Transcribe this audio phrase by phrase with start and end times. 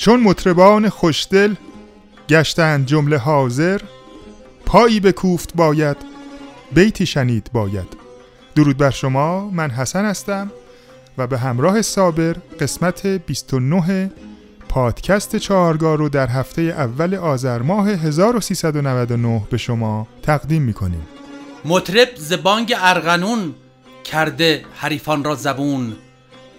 [0.00, 1.54] چون مطربان خوشدل
[2.28, 3.80] گشتند جمله حاضر
[4.66, 5.96] پایی به کوفت باید
[6.72, 7.86] بیتی شنید باید.
[8.54, 10.50] درود بر شما من حسن هستم
[11.18, 14.10] و به همراه صابر قسمت 29
[14.68, 21.06] پادکست چهارگاه رو در هفته اول آذر ماه 1399 به شما تقدیم می‌کنیم.
[21.64, 23.54] مطرب زبانگ ارغنون
[24.04, 25.92] کرده حریفان را زبون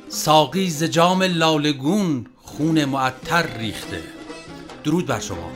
[0.09, 2.25] ساقی ز جام لالگون
[2.57, 4.03] خون معطر ریخته.
[4.83, 5.51] درود بر شما.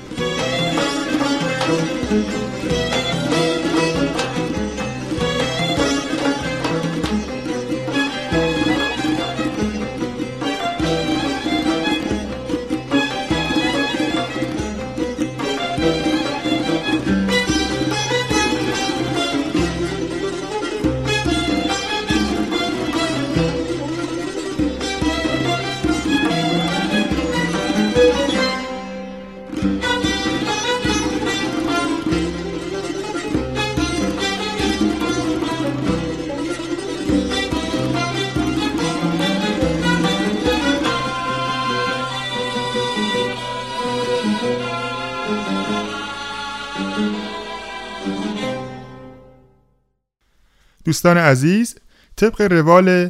[50.85, 51.75] دوستان عزیز
[52.15, 53.09] طبق روال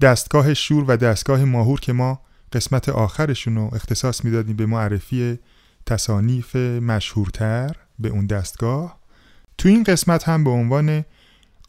[0.00, 2.20] دستگاه شور و دستگاه ماهور که ما
[2.52, 5.38] قسمت آخرشون رو اختصاص می‌دادیم به معرفی
[5.86, 8.98] تصانیف مشهورتر به اون دستگاه
[9.58, 11.04] تو این قسمت هم به عنوان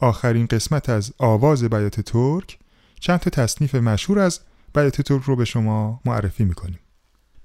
[0.00, 2.58] آخرین قسمت از آواز بیات ترک
[3.00, 4.40] چند تا تصنیف مشهور از
[4.74, 6.78] بیات ترک رو به شما معرفی می‌کنیم.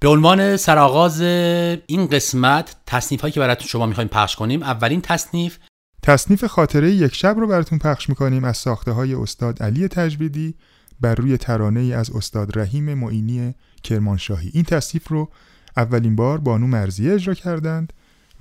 [0.00, 5.58] به عنوان سرآغاز این قسمت تصنیف هایی که براتون شما می‌خوایم پخش کنیم اولین تصنیف
[6.04, 10.54] تصنیف خاطره یک شب رو براتون پخش می‌کنیم از ساخته های استاد علی تجویدی
[11.00, 14.50] بر روی ترانه ای از استاد رحیم معینی کرمانشاهی.
[14.54, 15.30] این تصنیف رو
[15.76, 17.92] اولین بار بانو مرزیه اجرا کردند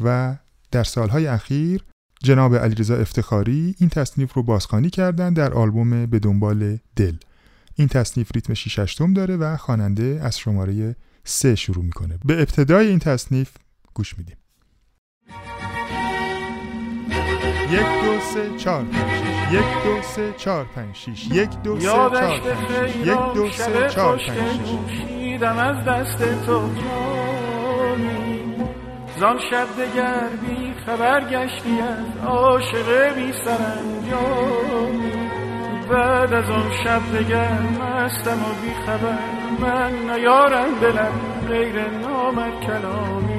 [0.03, 0.38] و
[0.72, 1.84] در سالهای اخیر
[2.23, 7.16] جناب علیرضا افتخاری این تصنیف رو بازخوانی کردند در آلبوم به دنبال دل.
[7.75, 12.19] این تصنیف ریتم 6 داره و خواننده از شماره سه شروع می‌کنه.
[12.25, 13.50] به ابتدای این تصنیف
[13.94, 14.38] گوش میدیم.
[17.72, 19.51] یک دو سه چهار پنج شیش.
[19.51, 21.25] یک دو سه چهار پنج شیش.
[21.25, 22.96] یک دو سه چهار پنج شیش.
[23.06, 25.44] یک دو سه چهار پنج شیش.
[25.44, 26.62] از دست تو.
[29.19, 35.12] زان شب دگر بی خبر گشتی از عاشق بی سرانجامی
[35.90, 39.19] بعد از آن شب دگر مستم و بی خبر
[39.59, 41.13] من نیارم دلم
[41.47, 43.33] غیر نامت کلامی.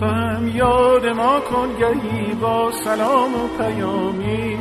[0.00, 4.56] تو هم یاد ما کن گهی با سلام و پیامی.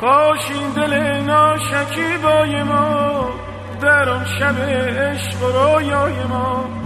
[0.00, 0.94] کاش این دل
[1.26, 3.30] ناشکیبای ما
[3.82, 6.77] در آن شب عشق و رویای ما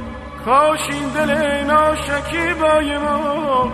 [0.44, 1.30] کاش این دل
[1.66, 3.72] ناشکیبای ما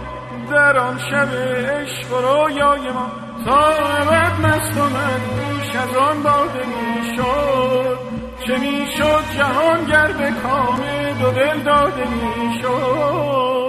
[0.50, 3.10] در آن شب عشق و رویای ما.
[3.44, 3.68] تا
[4.00, 7.98] ابد مست و دوش از آن باده می‌شد
[8.46, 10.80] چه می‌شد جهان گر به کام
[11.20, 13.67] دو دل داده می‌شد.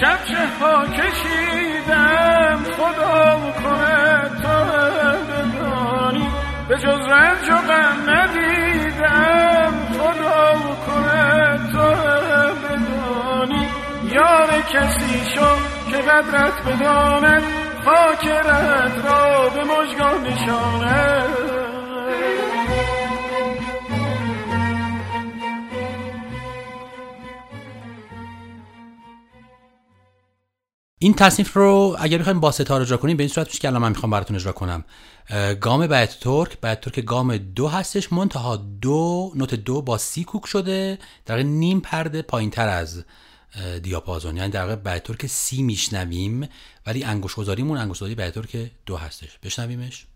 [0.00, 4.56] چه ها کشیدم خدا کنه تو
[5.28, 6.28] بدانی.
[6.68, 10.52] به جز رنج و غم ندیدم خدا
[10.86, 11.88] کنه تو
[12.62, 13.68] بدانی.
[14.12, 15.56] یار کسی شو
[15.90, 17.42] که قدرت بداند
[17.84, 21.53] خاکرت را به مجگان نشاند.
[31.14, 33.82] این تصنیف رو اگر بخوایم با سه‌تار اجرا کنیم به این صورت میشه که الان
[33.82, 34.84] من می‌خوام براتون اجرا کنم.
[35.60, 36.60] گام بیات ترک.
[36.60, 38.12] بیات ترک گام دو هستش.
[38.12, 40.98] منتها دو نوت دو با سی کوک شده.
[41.26, 43.04] در نیم پرده پایین تر از
[43.82, 44.36] دیاپازون.
[44.36, 46.48] یعنی در واقع ترک سی میشنویم
[46.86, 49.38] ولی انگشت گذاریمون انگشت گذاری ترک دو هستش.
[49.42, 50.06] بشنویمش.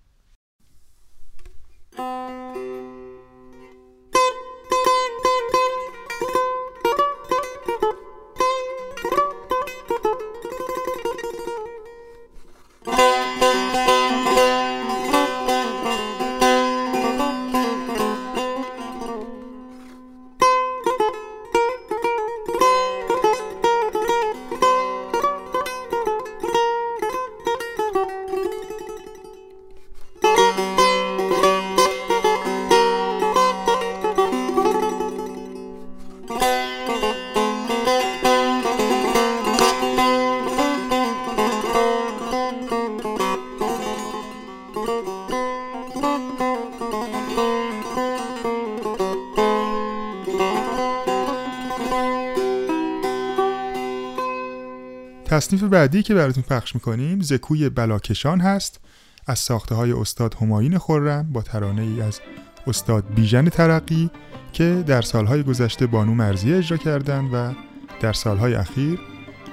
[55.39, 58.81] تصنیف بعدی که براتون پخش می‌کنیم زکوی بلاکشان هست.
[59.27, 62.21] از ساخته های استاد هماین خورم با ترانه ای از
[62.67, 64.11] استاد بیژن ترقی
[64.53, 67.53] که در سالهای گذشته بانو مرزی اجرا کردند و
[68.01, 68.99] در سالهای اخیر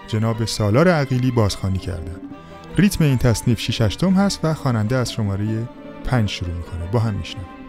[0.08, 2.22] جناب سالار عقیلی بازخوانی کردند.
[2.78, 5.70] ریتم این تصنیف 6 هست و خواننده از شماره
[6.06, 6.92] 5 شروع می‌کنه.
[6.92, 7.65] با هم میشنم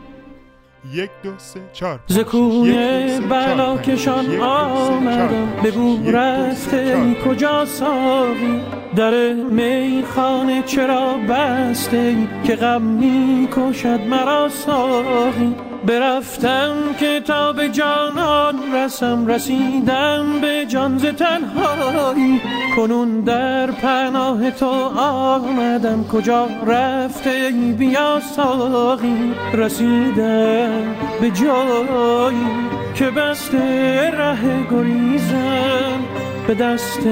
[0.92, 8.60] یک دو سه چار زکونه بلاکشان آمدم بگو رفته کجا ساقی؟
[8.96, 15.54] در میخانه چرا بسته که غم می کشد مرا ساقی؟
[15.86, 22.40] برفتم که تا به جانان رسم رسیدم به جان ز تنهایی.
[22.76, 24.66] کنون در پناه تو
[24.98, 32.46] آمدم کجا رفته بیا ساقی رسیدم به جایی
[32.94, 36.00] که بسته ره گریزم.
[36.46, 37.02] به دست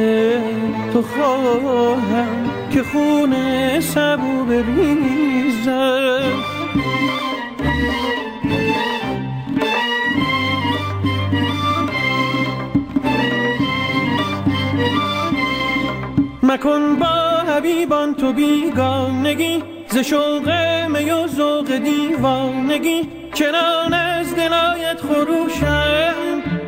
[0.93, 3.35] تو خواهم که خون
[3.81, 6.21] سبو بریزم.
[16.54, 20.52] مکن با حبیبان تو بیگانگی ز شوق
[20.88, 23.08] می و ذوق دیوانگی.
[23.32, 26.14] چنان از دلایت خروشم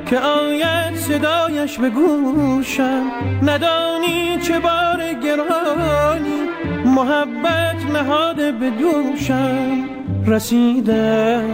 [0.07, 3.03] که آید صدایش به گوشم.
[3.43, 6.41] ندانی چه بار گرانی
[6.85, 9.89] محبت نهاده به دوشم.
[10.27, 11.45] رسیدم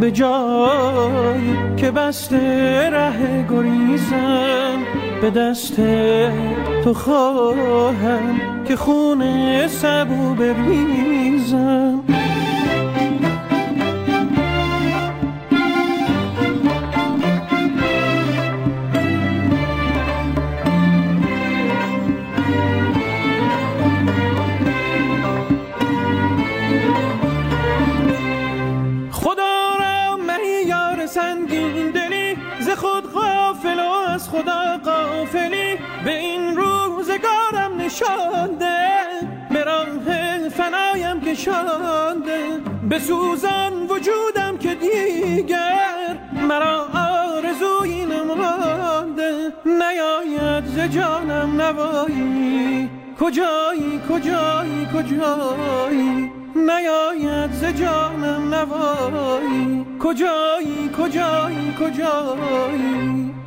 [0.00, 2.36] به جایی که بسته
[2.90, 4.78] ره گریزم
[5.20, 5.76] به دست
[6.84, 9.22] تو خواهم که خون
[9.68, 12.04] سبو بریزم.
[42.98, 52.90] به سوزان وجودم که دیگر مرا آرزویی نمانده نیاید ز جانم نوایی.
[53.20, 59.86] کجایی کجایی کجایی؟ نیاید ز جانم نوایی.
[60.00, 63.37] کجایی کجایی کجایی؟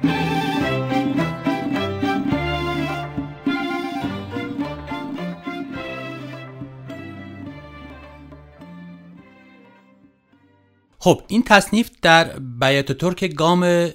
[11.03, 13.87] خب این تصنیف در بیات ترک گام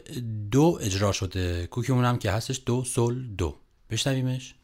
[0.51, 1.67] دو اجرا شده.
[1.67, 3.57] کوکمون هم که هستش دو سل دو.
[3.91, 4.55] بشنویمش.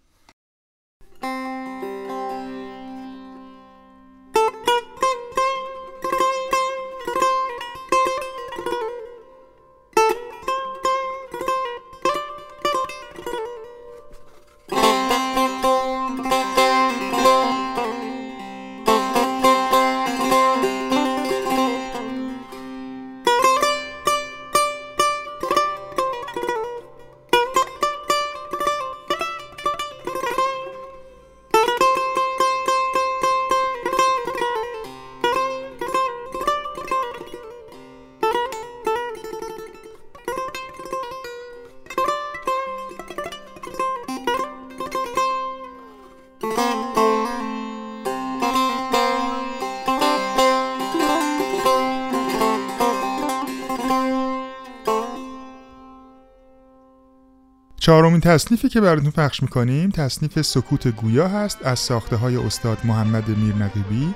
[57.82, 63.28] چهارمین تصنیفی که براتون پخش می‌کنیم تصنیف سکوت گویا هست از ساخته های استاد محمد
[63.28, 64.14] میرنقیبی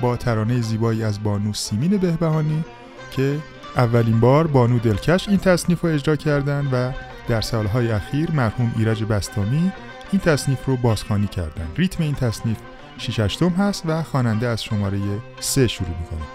[0.00, 2.64] با ترانه زیبایی از بانو سیمین بهبهانی
[3.10, 3.38] که
[3.76, 6.92] اولین بار بانو دلکش این تصنیف رو اجرا کردن و
[7.28, 9.72] در سالهای اخیر مرحوم ایرج بستامی
[10.12, 11.68] این تصنیف رو بازخوانی کردن.
[11.76, 12.56] ریتم این تصنیف
[12.98, 14.98] 6 هست و خواننده از شماره
[15.40, 16.26] 3 شروع می‌کنه.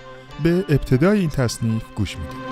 [0.44, 2.49] به ابتدای این تصنیف گوش میدیم.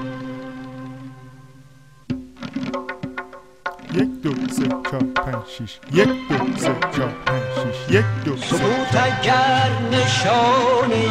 [3.97, 8.45] یک دو سه چهار پنج شیش یک دو سه چهار پنج شیش یک دو سه
[8.45, 11.01] سکوت اگر نشانه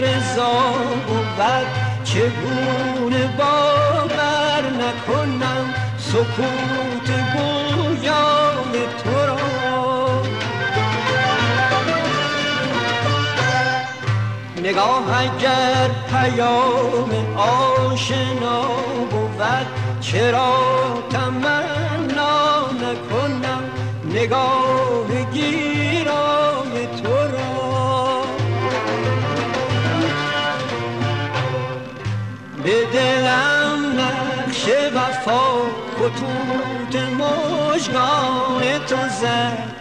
[0.00, 0.72] رضا
[1.06, 1.66] بود
[2.04, 9.36] چگونه باور نکنم سکوت گویای تو را
[14.62, 18.62] نگاه اگر پیام آشنا
[19.10, 19.66] بود
[20.00, 20.52] چرا
[21.10, 21.55] تمنا نکنم
[24.26, 28.22] نگاه گیرای تو را.
[32.64, 35.42] به دلم نقش وفا
[35.98, 39.76] خطوط مشگان تو زد.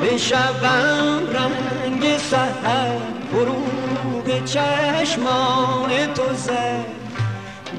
[0.00, 2.98] به شبم رنگ سهر
[3.32, 6.86] فروغ چشمان تو زد.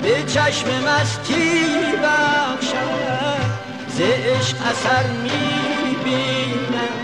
[0.01, 1.65] به چشم مستی
[2.03, 3.53] بخشد
[3.87, 5.03] ز عشق اثر
[6.05, 6.97] می‌بینم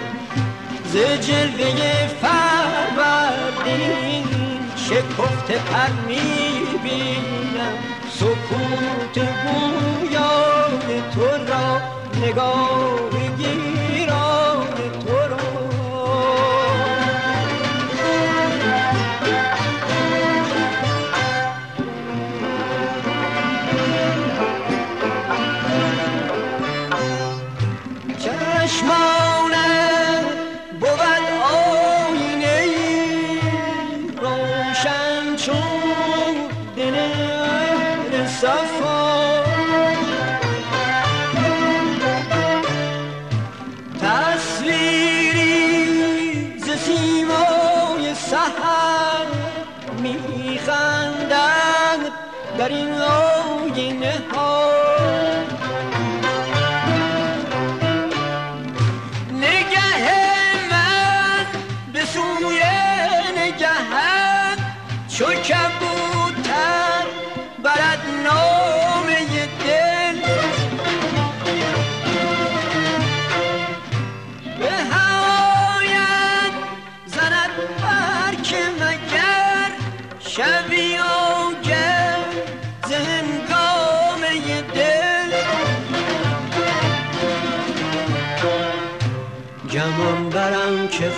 [0.85, 3.77] ز جلوه فروردین
[4.75, 7.77] شکفت پر می‌بینم.
[8.09, 11.67] سکوت گویای تو را
[12.27, 13.18] نگاه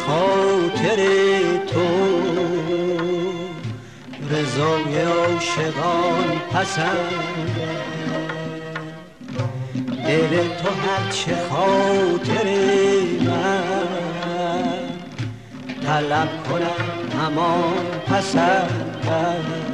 [0.07, 0.99] خاطر
[1.67, 1.87] تو.
[4.31, 7.11] رضای عاشقان پسند.
[10.07, 12.47] دل تو هرچه خاطر
[13.25, 13.71] من.
[15.85, 19.70] طلب کنم همان پسند.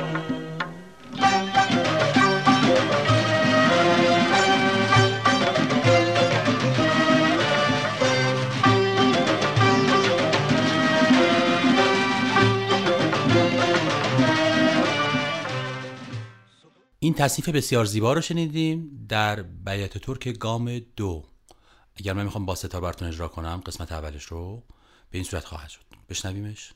[17.07, 21.23] این تصنیف بسیار زیبا رو شنیدیم در بیات ترک گام دو.
[21.95, 24.63] اگر من می‌خوام با ستار براتون اجرا کنم قسمت اولش رو
[25.09, 25.81] به این صورت خواهد شد.
[26.09, 26.73] بشنویمش.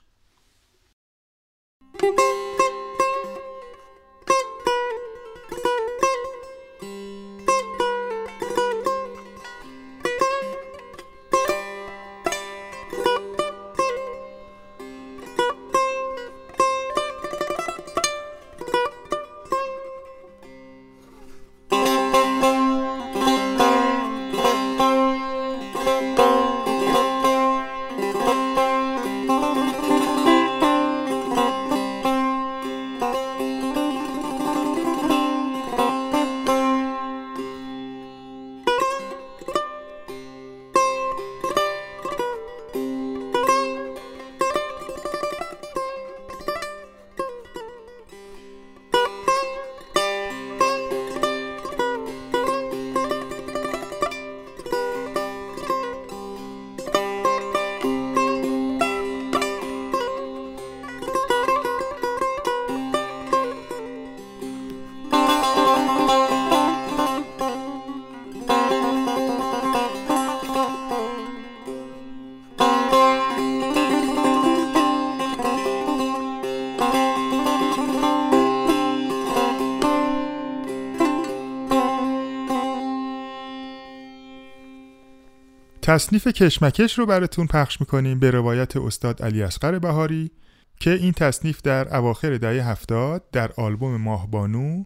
[85.91, 90.31] تصنیف کشمکش رو براتون پخش می‌کنیم به روایت استاد علی اصغر بهاری
[90.79, 94.83] که این تصنیف در اواخر دهه هفتاد در آلبوم ماهبانو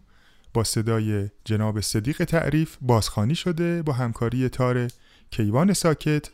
[0.54, 4.88] با صدای جناب صدیق تعریف بازخوانی شده با همکاری تار
[5.30, 6.30] کیوان ساکت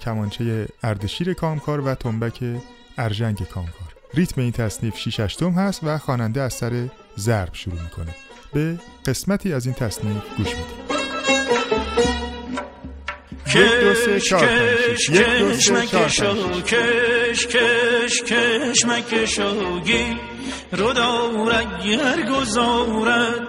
[0.00, 2.44] کمانچه اردشیر کامکار و تنبک
[2.98, 3.94] ارژنگ کامکار.
[4.14, 6.88] ریتم این تصنیف 6 اشتم هست و خواننده از سر
[7.18, 8.14] ضرب شروع می‌کنه.
[8.52, 10.99] به قسمتی از این تصنیف گوش میدیم.
[13.54, 15.08] یک دو سه چهار پنج کش شش.
[15.08, 16.64] یک دو کش سه چهار پنج.
[16.64, 20.16] کش کش کش مکشو گی.
[20.72, 23.40] رو دارد گر گذارد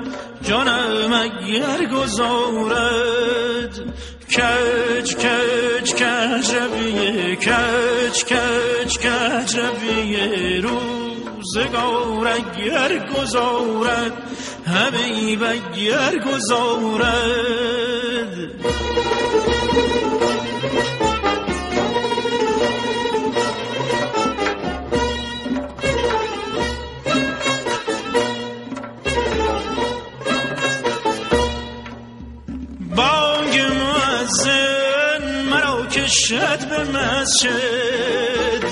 [0.44, 3.80] جانم اگر گذارد
[4.30, 14.14] کج کج کج رویه کج کج کج رویه روزگار اگر گذارد
[14.68, 17.72] حبیب اگر گذارد
[37.22, 38.64] مسجد.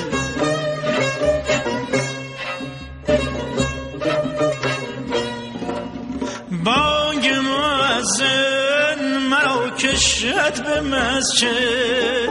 [6.66, 12.30] بانگ مؤذن مرا کشد به مسجد.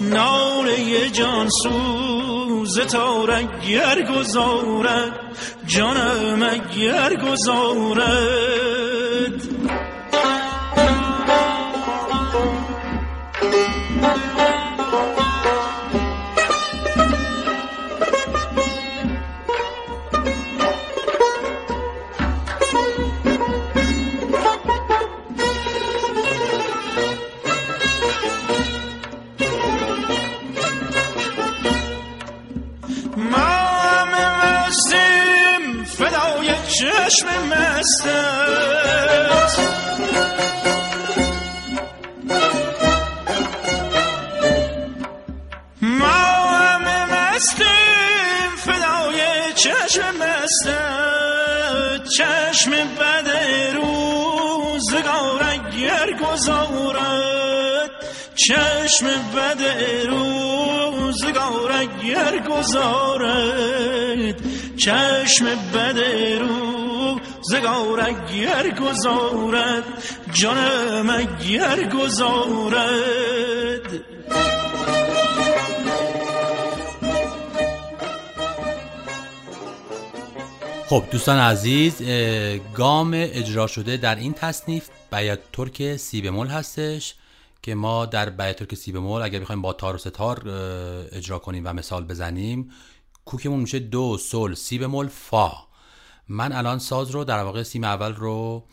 [0.00, 5.12] ناله جان سوز تارگر گذارد.
[5.66, 8.62] جانم اگر گذارد.
[14.02, 14.61] ما
[56.32, 57.90] گذارد
[58.34, 59.62] چشم بد
[60.06, 64.36] روزگار اگر گذارد.
[64.76, 65.98] چشم بد
[66.40, 69.84] روزگار اگر گذارد.
[70.32, 73.32] جانم اگر گذارد.
[80.88, 82.02] خب دوستان عزیز
[82.74, 87.14] گام اجرا شده در این تصنیف بیات ترک سی بمول هستش
[87.62, 90.48] که ما در بیات ترک سی بمول اگر بخوایم با تار و سه‌تار
[91.12, 92.70] اجرا کنیم و مثال بزنیم
[93.24, 95.52] کوکمون میشه دو سل سی بمول فا.
[96.28, 98.64] من الان ساز رو در واقع سیم اول رو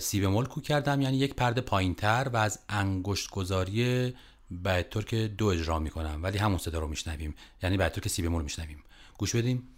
[0.00, 4.14] سی بمول کوک کردم یعنی یک پرده پایین تر و از انگشت گذاری
[4.50, 6.22] بیات ترک دو اجرا می‌کنم.
[6.22, 7.34] ولی همون صدا رو میشنویم.
[7.62, 8.82] یعنی بیات ترک سی بمول میشنویم.
[9.18, 9.68] گوش بدیم.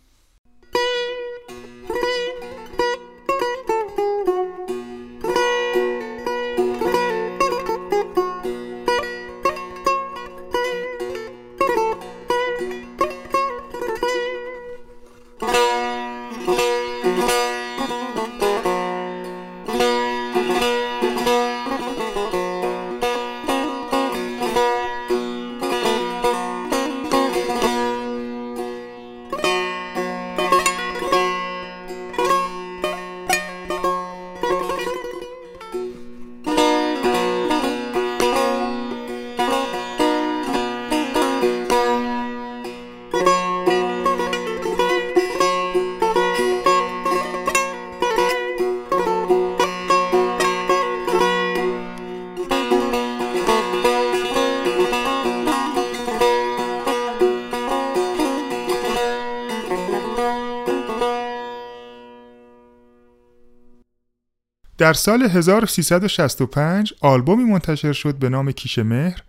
[64.85, 69.23] در سال 1365 آلبومی منتشر شد به نام کیش مهر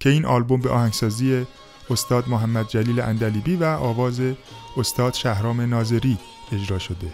[0.00, 1.46] که این آلبوم به آهنگسازی
[1.90, 4.20] استاد محمد جلیل اندلیبی و آواز
[4.76, 6.18] استاد شهرام ناظری
[6.52, 7.12] اجرا شده.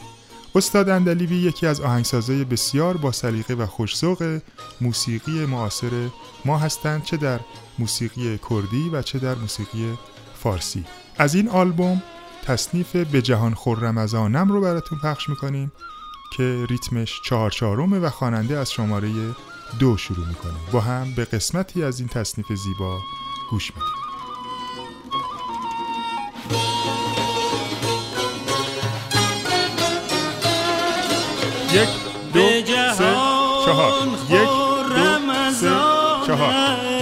[0.54, 4.40] استاد اندلیبی یکی از آهنگسازای بسیار با سلیقه و خوش‌ذوق
[4.80, 6.08] موسیقی معاصر
[6.44, 7.40] ما هستند چه در
[7.78, 9.98] موسیقی کردی و چه در موسیقی
[10.34, 10.84] فارسی.
[11.18, 12.02] از این آلبوم
[12.44, 13.56] تصنیف به جهان
[13.98, 15.72] از آنم رو براتون پخش می‌کنیم
[16.36, 19.08] که ریتمش چهار چهارمه و خواننده از شماره
[19.78, 20.52] دو شروع می‌کنه.
[20.72, 22.98] با هم به قسمتی از این تصنیف زیبا
[23.50, 23.92] گوش میدیم.
[31.72, 31.88] یک
[32.32, 32.40] دو
[32.94, 33.14] سه
[33.66, 34.08] چهار.
[34.30, 34.48] یک
[34.88, 35.70] دو سه
[36.26, 36.97] چهار.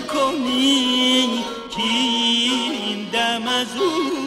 [0.00, 1.28] کنی
[1.70, 4.25] که این دم از اوست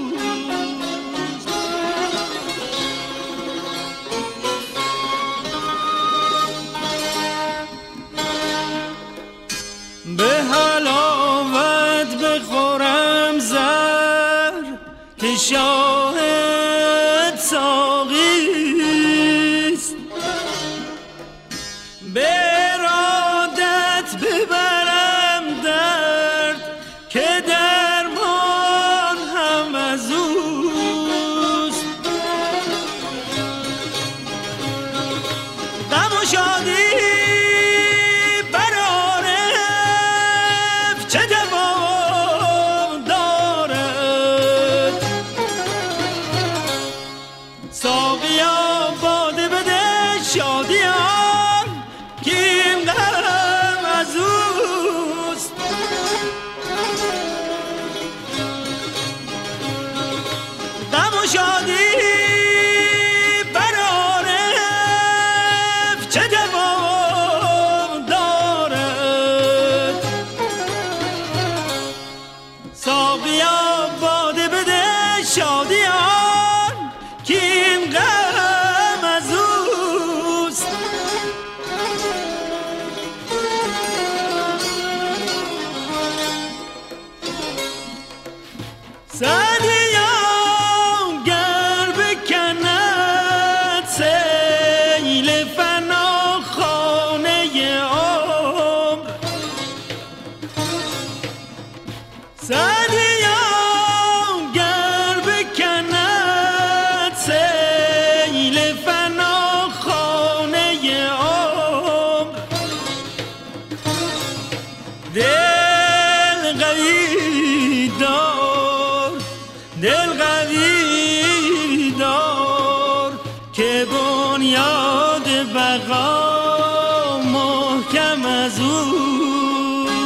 [125.70, 130.00] بقا محکم از اوست.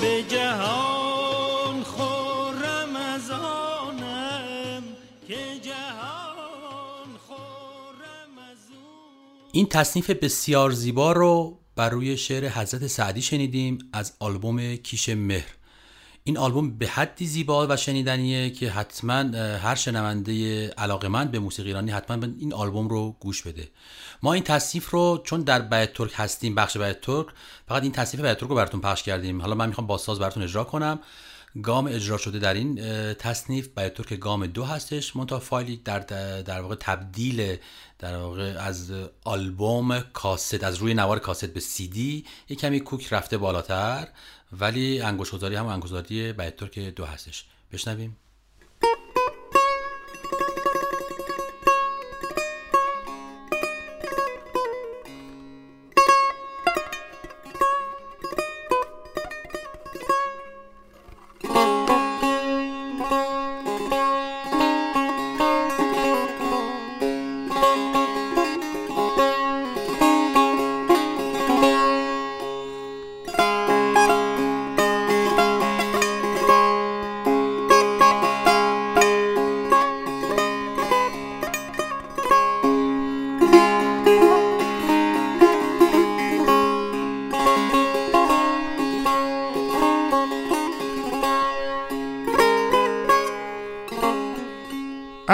[0.00, 4.82] به جهان خورم از آنم
[5.28, 8.78] که جهان خورم از او
[9.52, 15.55] این تصنیف بسیار زیبا رو بر روی شعر حضرت سعدی شنیدیم از آلبوم کیش مهر.
[16.26, 21.90] این آلبوم به حدی زیبا و شنیدنیه که حتما هر شنونده علاقمند به موسیقی ایرانی
[21.90, 23.68] حتما این آلبوم رو گوش بده.
[24.22, 27.26] ما این تصنیف رو چون در بیات ترک هستیم بخش بیات ترک
[27.68, 29.40] فقط این تصنیف بیات ترک رو براتون پخش کردیم.
[29.40, 30.98] حالا من می‌خوام با ساز براتون اجرا کنم.
[31.62, 32.74] گام اجرا شده در این
[33.14, 35.16] تصنیف بیات ترک گام دو هستش.
[35.16, 35.98] منتها فایلی در
[36.42, 37.56] در واقع تبدیل
[37.98, 38.92] در واقع از
[39.24, 44.08] آلبوم کاست از روی نوار کاست به سی دی یک کمی کوک رفته بالاتر.
[44.52, 47.44] ولی انگشت گذاری هم انگشت گذاری بیات ترک دو هستش.
[47.72, 48.16] بشنویم.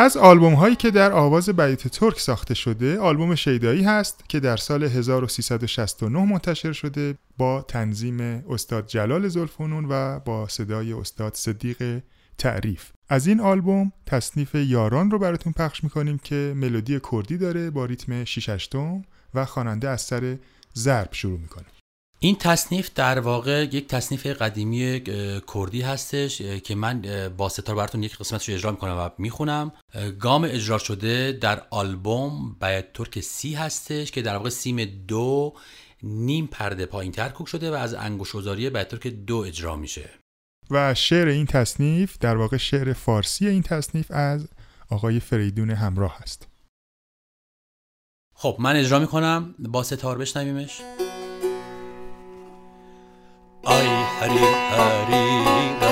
[0.03, 4.57] از آلبوم هایی که در آواز بیت ترک ساخته شده آلبوم شیدایی هست که در
[4.57, 12.01] سال 1369 منتشر شده با تنظیم استاد جلال زلفونون و با صدای استاد صدیق
[12.38, 12.91] تعریف.
[13.09, 18.25] از این آلبوم تصنیف یاران رو براتون پخش می‌کنیم که ملودی کردی داره با ریتم
[18.25, 19.03] 6 هشتم
[19.35, 20.37] و خواننده از سر
[20.75, 21.67] ضرب شروع می‌کنه.
[22.25, 25.03] این تصنیف در واقع یک تصنیف قدیمی
[25.55, 27.03] کردی هستش که من
[27.37, 29.73] با ستار براتون یک قسمتش رو اجرا می‌کنم و می‌خونم.
[30.21, 35.55] گام اجرا شده در آلبوم بیت ترک سی هستش که در واقع سیم دو
[36.03, 40.11] نیم پرده پایین تر کوک شده و از انگوشوزاری بیت ترک دو اجرا میشه.
[40.71, 44.49] و شعر این تصنیف در واقع شعر فارسی این تصنیف از
[44.91, 46.49] آقای فریدون همراه هست.
[48.35, 49.55] خب من اجرا می‌کنم.
[49.59, 50.81] با ستار بشنویمش.
[53.63, 55.26] آی هری هری
[55.82, 55.91] هری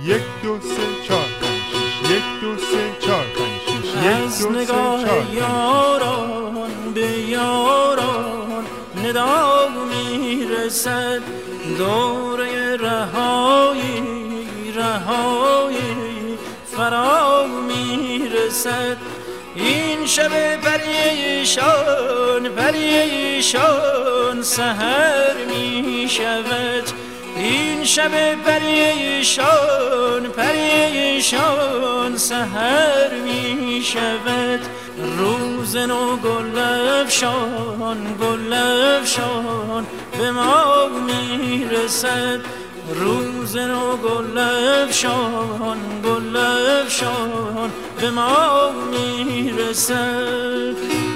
[0.00, 2.10] یک دو سه چهار پنج شیش.
[2.10, 3.90] یک دو سه چهار پنج شیش.
[3.94, 8.64] یک از دو سه چهار یاران به یاران
[9.04, 11.22] ندا می‌رسد.
[11.78, 14.02] دوره رهایی
[14.76, 16.38] رهایی
[16.76, 18.96] فرا می‌رسد.
[19.54, 26.84] این شب پریشان پریشان سهر می شود
[27.36, 34.60] این شب پریشان پریشان سهر می شود.
[35.18, 39.86] روز نو گلفشان گلفشان
[40.18, 42.40] به ما می رسد.
[42.94, 51.11] روز نو گلفشان گلفشان به ما می رسد.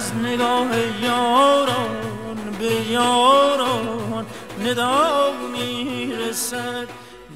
[0.00, 4.26] از نگاه یاران به یاران
[4.64, 6.88] ندا می‌رسد.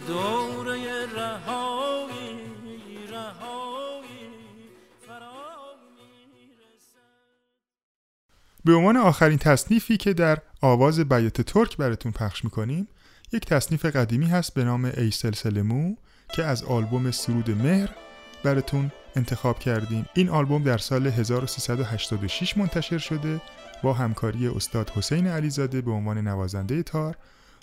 [0.08, 2.34] دوره رهایی
[8.64, 12.88] به عنوان آخرین تصنیفی که در آواز بیات ترک براتون پخش می‌کنیم
[13.32, 15.96] یک تصنیف قدیمی هست به نام ای سلسله مو
[16.34, 17.88] که از آلبوم سرود مهر
[18.44, 20.06] براتون انتخاب کردیم.
[20.14, 23.40] این آلبوم در سال 1386 منتشر شده
[23.82, 27.16] با همکاری استاد حسین علیزاده به عنوان نوازنده تار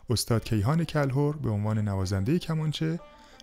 [0.10, 3.00] استاد کیهان کلهور به عنوان نوازنده کمانچه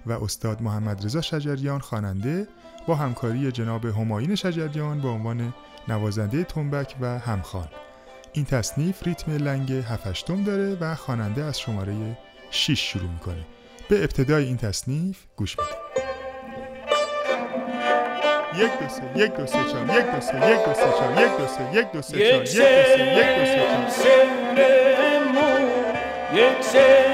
[0.07, 2.49] و استاد محمد رضا شجریان خواننده
[2.87, 5.55] با همکاری جناب هماین شجریان به عنوان
[5.89, 7.69] نوازنده تنبک و همخوان.
[8.33, 12.19] این تصنیف ریتم لنگ 7 داره و خواننده از شماره
[12.51, 13.47] 6 شروع می‌کنه.
[13.89, 16.28] به ابتدای این تصنیف گوش بدید.
[18.57, 21.37] یک دو سه یک دو سه چهار یک دو سه یک دو سه چهار یک
[21.39, 22.47] دو سه یک دو سه چهار یک دو
[22.87, 24.19] سه یک دو سه چهار.
[26.33, 27.08] یک سلسله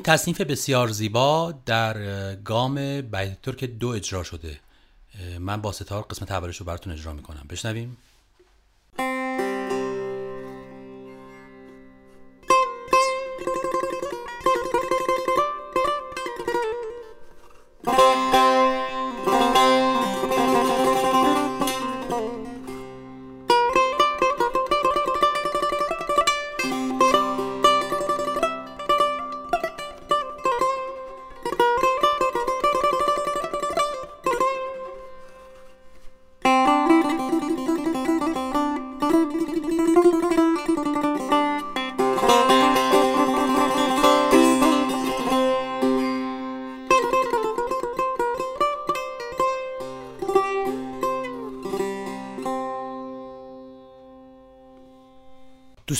[0.00, 4.60] این تصنیف بسیار زیبا در گام بیت ترک دو اجرا شده.
[5.38, 7.46] من با ستار قسمت اولش رو براتون اجرا می‌کنم.
[7.50, 7.96] بشنویم.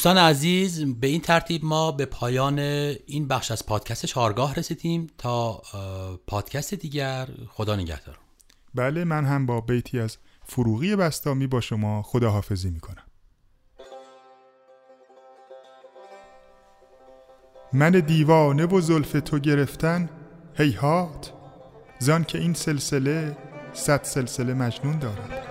[0.01, 5.63] دوستان عزیز به این ترتیب ما به پایان این بخش از پادکست چهارگاه رسیدیم تا
[6.27, 7.29] پادکست دیگر.
[7.49, 8.19] خدا نگهدار.
[8.75, 13.03] بله من هم با بیتی از فروغی بستامی با شما خداحافظی می‌کنم.
[17.73, 20.11] من دیوانه و زلف تو گرفتن
[20.55, 21.33] هیهات
[21.99, 23.37] زان که این سلسله
[23.73, 25.50] صد سلسله مجنون دارد.